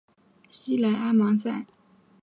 [0.49, 1.67] 西莱阿芒塞。